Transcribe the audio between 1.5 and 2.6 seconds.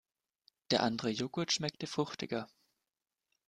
schmeckte fruchtiger.